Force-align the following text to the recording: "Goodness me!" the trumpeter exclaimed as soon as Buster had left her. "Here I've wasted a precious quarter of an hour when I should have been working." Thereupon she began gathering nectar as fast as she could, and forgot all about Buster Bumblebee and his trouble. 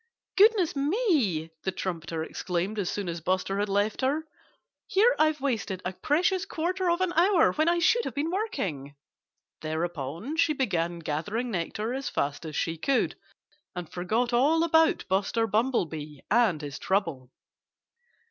"Goodness 0.35 0.75
me!" 0.75 1.51
the 1.61 1.71
trumpeter 1.71 2.23
exclaimed 2.23 2.79
as 2.79 2.89
soon 2.89 3.07
as 3.07 3.21
Buster 3.21 3.59
had 3.59 3.69
left 3.69 4.01
her. 4.01 4.25
"Here 4.87 5.15
I've 5.19 5.41
wasted 5.41 5.79
a 5.85 5.93
precious 5.93 6.43
quarter 6.43 6.89
of 6.89 7.01
an 7.01 7.13
hour 7.13 7.53
when 7.53 7.69
I 7.69 7.77
should 7.77 8.05
have 8.05 8.15
been 8.15 8.31
working." 8.31 8.95
Thereupon 9.61 10.37
she 10.37 10.53
began 10.53 10.97
gathering 10.97 11.51
nectar 11.51 11.93
as 11.93 12.09
fast 12.09 12.45
as 12.45 12.55
she 12.55 12.79
could, 12.79 13.15
and 13.75 13.87
forgot 13.93 14.33
all 14.33 14.63
about 14.63 15.05
Buster 15.07 15.45
Bumblebee 15.45 16.21
and 16.31 16.59
his 16.63 16.79
trouble. 16.79 17.29